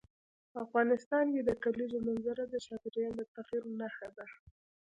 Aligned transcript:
افغانستان 0.63 1.25
کې 1.33 1.41
د 1.45 1.51
کلیزو 1.63 1.97
منظره 2.07 2.43
د 2.49 2.55
چاپېریال 2.65 3.13
د 3.17 3.21
تغیر 3.35 3.63
نښه 3.79 4.09
ده. 4.17 4.25